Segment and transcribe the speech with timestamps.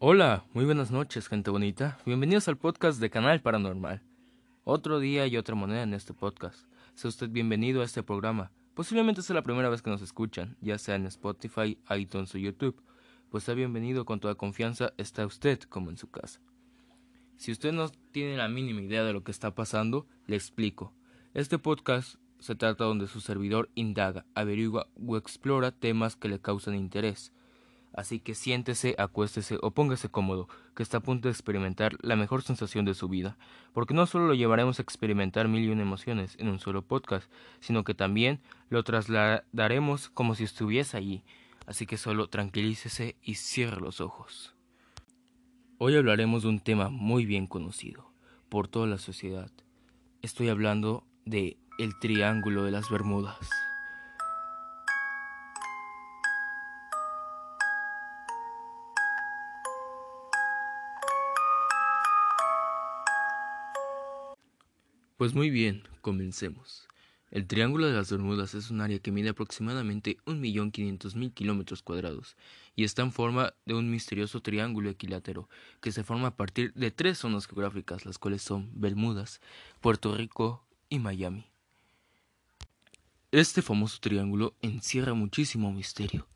[0.00, 1.98] Hola, muy buenas noches, gente bonita.
[2.06, 4.00] Bienvenidos al podcast de Canal Paranormal.
[4.62, 6.68] Otro día y otra moneda en este podcast.
[6.94, 8.52] Sea usted bienvenido a este programa.
[8.74, 12.80] Posiblemente sea la primera vez que nos escuchan, ya sea en Spotify, iTunes o YouTube.
[13.28, 16.38] Pues sea bienvenido con toda confianza, está usted como en su casa.
[17.36, 20.92] Si usted no tiene la mínima idea de lo que está pasando, le explico.
[21.34, 26.76] Este podcast se trata donde su servidor indaga, averigua o explora temas que le causan
[26.76, 27.32] interés.
[27.92, 32.42] Así que siéntese, acuéstese o póngase cómodo, que está a punto de experimentar la mejor
[32.42, 33.36] sensación de su vida,
[33.72, 37.30] porque no solo lo llevaremos a experimentar mil y una emociones en un solo podcast,
[37.60, 41.24] sino que también lo trasladaremos como si estuviese allí.
[41.66, 44.54] Así que solo tranquilícese y cierre los ojos.
[45.78, 48.10] Hoy hablaremos de un tema muy bien conocido
[48.48, 49.50] por toda la sociedad.
[50.22, 53.67] Estoy hablando de el Triángulo de las Bermudas.
[65.18, 66.86] Pues muy bien, comencemos.
[67.32, 72.36] El Triángulo de las Bermudas es un área que mide aproximadamente 1.500.000 kilómetros cuadrados
[72.76, 75.48] y está en forma de un misterioso triángulo equilátero
[75.80, 79.40] que se forma a partir de tres zonas geográficas, las cuales son Bermudas,
[79.80, 81.46] Puerto Rico y Miami.
[83.32, 86.28] Este famoso triángulo encierra muchísimo misterio,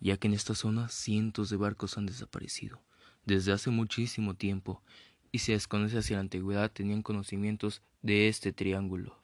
[0.00, 2.80] ya que en esta zona cientos de barcos han desaparecido
[3.24, 4.82] desde hace muchísimo tiempo
[5.32, 9.16] y se desconoce en la antigüedad tenían conocimientos de este triángulo.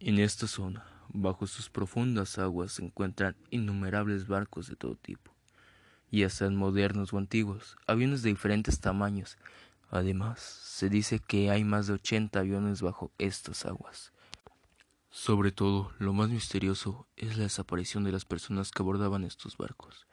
[0.00, 5.32] En esta zona, bajo sus profundas aguas, se encuentran innumerables barcos de todo tipo,
[6.10, 9.38] ya sean modernos o antiguos, aviones de diferentes tamaños,
[9.94, 14.12] Además, se dice que hay más de 80 aviones bajo estas aguas.
[15.08, 20.08] Sobre todo, lo más misterioso es la desaparición de las personas que abordaban estos barcos,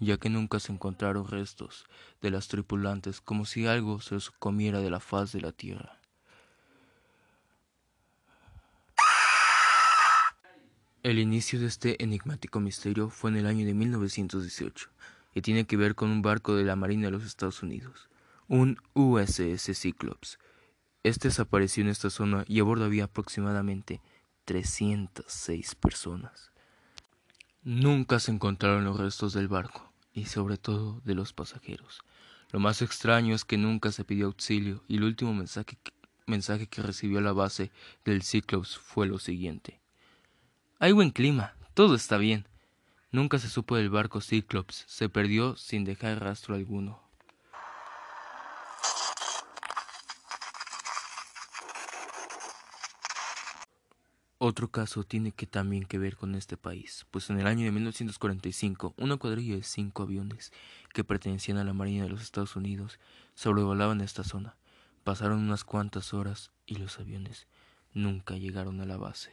[0.00, 1.86] ya que nunca se encontraron restos
[2.20, 5.98] de las tripulantes como si algo se los comiera de la faz de la tierra.
[11.02, 14.88] El inicio de este enigmático misterio fue en el año de 1918
[15.34, 18.08] y tiene que ver con un barco de la Marina de los Estados Unidos,
[18.48, 20.38] un USS Cyclops.
[21.02, 24.00] Este desapareció en esta zona y a bordo había aproximadamente
[24.46, 26.53] 306 personas.
[27.66, 32.02] Nunca se encontraron los restos del barco y sobre todo de los pasajeros.
[32.50, 37.22] Lo más extraño es que nunca se pidió auxilio y el último mensaje que, recibió
[37.22, 37.70] la base
[38.04, 39.80] del Cyclops fue lo siguiente.
[40.78, 42.46] Hay buen clima, todo está bien.
[43.10, 47.00] Nunca se supo del barco Cyclops, se perdió sin dejar rastro alguno.
[54.46, 57.72] Otro caso tiene que también que ver con este país, pues en el año de
[57.72, 60.52] 1945 una cuadrilla de cinco aviones
[60.92, 63.00] que pertenecían a la Marina de los Estados Unidos
[63.34, 64.54] sobrevolaban esta zona.
[65.02, 67.46] Pasaron unas cuantas horas y los aviones
[67.94, 69.32] nunca llegaron a la base.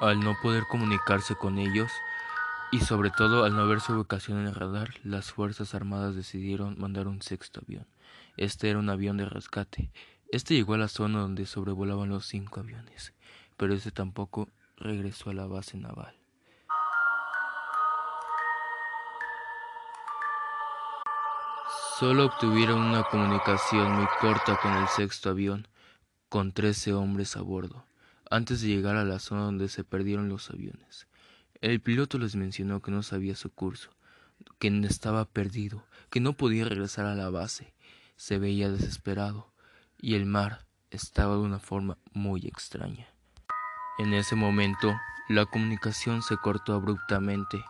[0.00, 1.90] Al no poder comunicarse con ellos,
[2.70, 6.78] y sobre todo al no ver su ubicación en el radar, las Fuerzas Armadas decidieron
[6.78, 7.88] mandar un sexto avión.
[8.36, 9.90] Este era un avión de rescate.
[10.30, 13.14] Este llegó a la zona donde sobrevolaban los cinco aviones,
[13.56, 16.16] pero este tampoco regresó a la base naval.
[21.98, 25.66] Solo obtuvieron una comunicación muy corta con el sexto avión,
[26.28, 27.86] con trece hombres a bordo,
[28.30, 31.06] antes de llegar a la zona donde se perdieron los aviones.
[31.62, 33.88] El piloto les mencionó que no sabía su curso,
[34.58, 37.72] que estaba perdido, que no podía regresar a la base,
[38.16, 39.52] se veía desesperado
[39.98, 43.06] y el mar estaba de una forma muy extraña.
[43.98, 44.94] En ese momento,
[45.28, 47.64] la comunicación se cortó abruptamente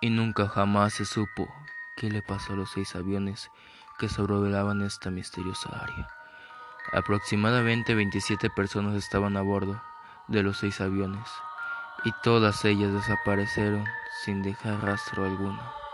[0.00, 1.48] y nunca jamás se supo
[1.96, 3.50] qué le pasó a los seis aviones
[3.98, 6.08] que sobrevolaban esta misteriosa área.
[6.92, 9.82] Aproximadamente 27 personas estaban a bordo
[10.28, 11.28] de los seis aviones
[12.04, 13.84] y todas ellas desaparecieron
[14.24, 15.85] sin dejar rastro alguno.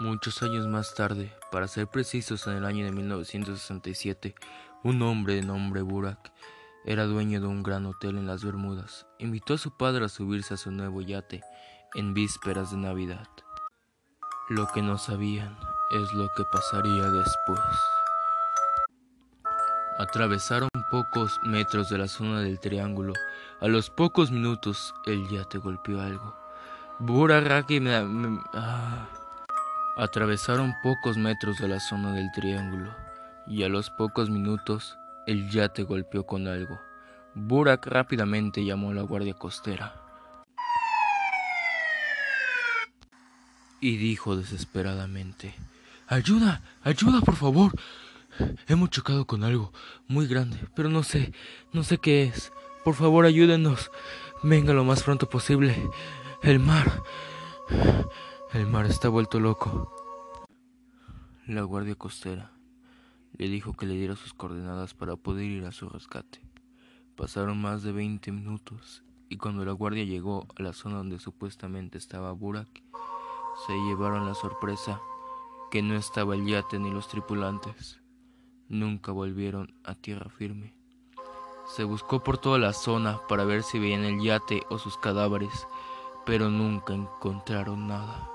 [0.00, 4.34] Muchos años más tarde, para ser precisos en el año de 1967,
[4.82, 6.32] un hombre de nombre Burak
[6.86, 9.06] era dueño de un gran hotel en las Bermudas.
[9.18, 11.42] Invitó a su padre a subirse a su nuevo yate
[11.94, 13.28] en vísperas de Navidad.
[14.48, 15.58] Lo que no sabían
[15.90, 17.60] es lo que pasaría después.
[19.98, 23.12] Atravesaron pocos metros de la zona del triángulo.
[23.60, 26.34] A los pocos minutos el yate golpeó algo.
[26.98, 28.40] Burak me...
[28.54, 29.21] Ah.
[29.96, 32.94] Atravesaron pocos metros de la zona del triángulo
[33.46, 34.96] y a los pocos minutos
[35.26, 36.80] el yate golpeó con algo.
[37.34, 39.94] Burak rápidamente llamó a la guardia costera
[43.80, 45.54] y dijo desesperadamente
[46.06, 47.72] Ayuda, ayuda, por favor.
[48.68, 49.72] Hemos chocado con algo
[50.08, 51.32] muy grande, pero no sé,
[51.72, 52.52] no sé qué es.
[52.84, 53.90] Por favor, ayúdenos.
[54.42, 55.74] Venga lo más pronto posible.
[56.42, 57.02] El mar.
[58.54, 59.90] El mar está vuelto loco.
[61.46, 62.52] La guardia costera
[63.32, 66.42] le dijo que le diera sus coordenadas para poder ir a su rescate.
[67.16, 71.96] Pasaron más de veinte minutos y cuando la guardia llegó a la zona donde supuestamente
[71.96, 72.68] estaba Burak,
[73.66, 75.00] se llevaron la sorpresa
[75.70, 78.02] que no estaba el yate ni los tripulantes.
[78.68, 80.74] Nunca volvieron a tierra firme.
[81.74, 85.66] Se buscó por toda la zona para ver si veían el yate o sus cadáveres,
[86.26, 88.28] pero nunca encontraron nada.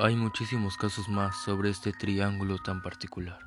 [0.00, 3.40] Hay muchísimos casos más sobre este triángulo tan particular.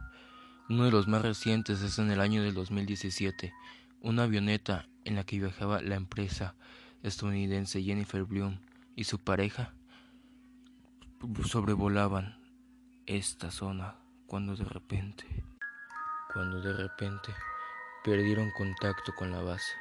[0.68, 3.54] Uno de los más recientes es en el año del 2017.
[4.02, 6.56] Una avioneta en la que viajaba la empresa
[7.04, 8.60] estadounidense Jennifer Bloom
[8.98, 9.72] y su pareja
[11.46, 12.38] sobrevolaban
[13.06, 13.96] esta zona
[14.28, 15.24] cuando de repente,
[16.34, 17.34] cuando de repente
[18.04, 19.72] perdieron contacto con la base.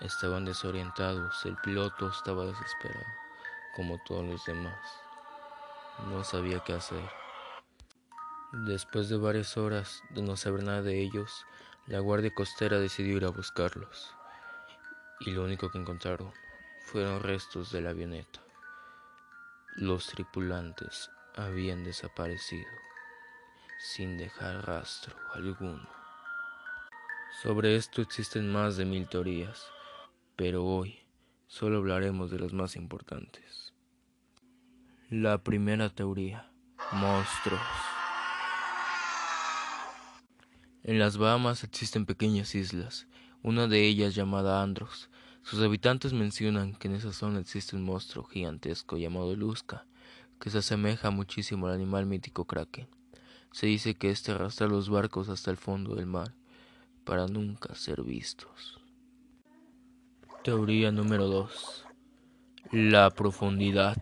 [0.00, 3.06] Estaban desorientados, el piloto estaba desesperado,
[3.76, 5.03] como todos los demás.
[5.98, 7.02] No sabía qué hacer.
[8.52, 11.44] Después de varias horas de no saber nada de ellos,
[11.86, 14.14] la guardia costera decidió ir a buscarlos.
[15.20, 16.32] Y lo único que encontraron
[16.86, 18.40] fueron restos de la avioneta.
[19.76, 22.68] Los tripulantes habían desaparecido
[23.78, 25.88] sin dejar rastro alguno.
[27.42, 29.66] Sobre esto existen más de mil teorías,
[30.36, 31.00] pero hoy
[31.48, 33.63] solo hablaremos de las más importantes.
[35.16, 36.50] La primera teoría,
[36.90, 37.60] monstruos.
[40.82, 43.06] En las Bahamas existen pequeñas islas,
[43.40, 45.10] una de ellas llamada Andros,
[45.44, 49.86] sus habitantes mencionan que en esa zona existe un monstruo gigantesco llamado Luzca,
[50.40, 52.88] que se asemeja muchísimo al animal mítico Kraken.
[53.52, 56.34] Se dice que éste arrastra los barcos hasta el fondo del mar
[57.04, 58.80] para nunca ser vistos.
[60.42, 61.86] Teoría número 2.
[62.72, 63.96] La profundidad.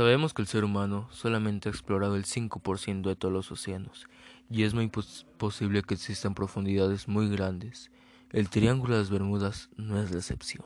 [0.00, 4.06] Sabemos que el ser humano solamente ha explorado el 5% de todos los océanos,
[4.48, 4.90] y es muy
[5.36, 7.90] posible que existan profundidades muy grandes
[8.30, 10.64] el Triángulo de las Bermudas no es la excepción.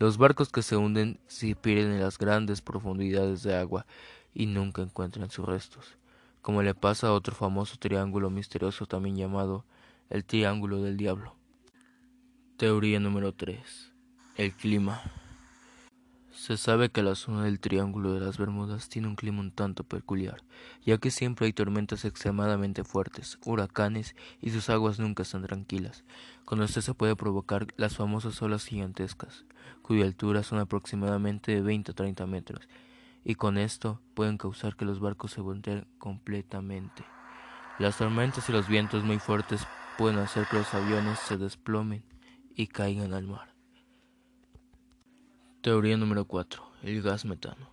[0.00, 3.86] Los barcos que se hunden se pierden en las grandes profundidades de agua
[4.34, 5.96] y nunca encuentran sus restos,
[6.42, 9.64] como le pasa a otro famoso triángulo misterioso también llamado
[10.10, 11.36] el Triángulo del Diablo.
[12.56, 13.92] Teoría número 3.
[14.34, 15.04] El clima.
[16.46, 19.82] Se sabe que la zona del Triángulo de las Bermudas tiene un clima un tanto
[19.82, 20.44] peculiar,
[20.84, 26.04] ya que siempre hay tormentas extremadamente fuertes, huracanes y sus aguas nunca están tranquilas.
[26.44, 29.44] Con esto se puede provocar las famosas olas gigantescas,
[29.82, 32.68] cuya altura son aproximadamente de 20 a 30 metros,
[33.24, 37.04] y con esto pueden causar que los barcos se volteen completamente.
[37.80, 39.66] Las tormentas y los vientos muy fuertes
[39.98, 42.04] pueden hacer que los aviones se desplomen
[42.54, 43.55] y caigan al mar.
[45.66, 46.62] Teoría número 4.
[46.84, 47.68] El gas metano.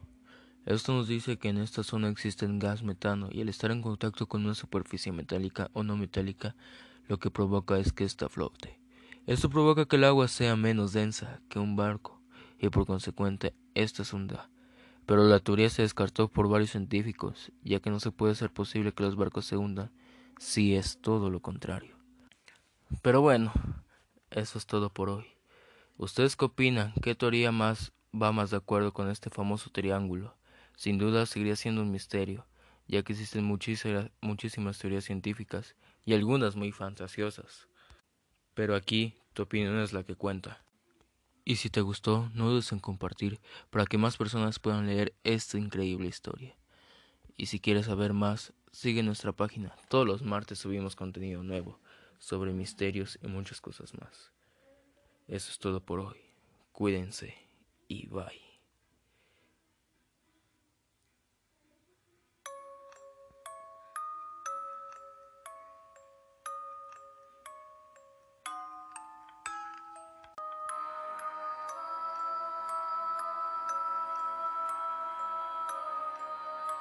[0.65, 4.25] Esto nos dice que en esta zona existe gas metano y al estar en contacto
[4.25, 6.55] con una superficie metálica o no metálica,
[7.07, 8.79] lo que provoca es que ésta flote.
[9.27, 12.19] Esto provoca que el agua sea menos densa que un barco
[12.57, 14.49] y por consecuente ésta se hunda.
[15.05, 18.93] Pero la teoría se descartó por varios científicos, ya que no se puede ser posible
[18.93, 19.91] que los barcos se hundan
[20.39, 21.95] si es todo lo contrario.
[23.03, 23.53] Pero bueno,
[24.31, 25.32] eso es todo por hoy.
[25.97, 26.91] ¿Ustedes qué opinan?
[27.03, 30.35] ¿Qué teoría más va más de acuerdo con este famoso triángulo?
[30.75, 32.47] Sin duda seguiría siendo un misterio,
[32.87, 37.67] ya que existen muchísimas, muchísimas teorías científicas y algunas muy fantasiosas.
[38.55, 40.65] Pero aquí tu opinión es la que cuenta.
[41.45, 45.59] Y si te gustó, no dudes en compartir para que más personas puedan leer esta
[45.59, 46.55] increíble historia.
[47.37, 49.75] Y si quieres saber más, sigue nuestra página.
[49.89, 51.79] Todos los martes subimos contenido nuevo
[52.17, 54.31] sobre misterios y muchas cosas más.
[55.33, 56.21] Eso es todo por hoy.
[56.73, 57.33] Cuídense
[57.87, 58.52] y bye.